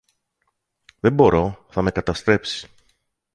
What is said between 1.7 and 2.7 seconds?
με καταστρέψει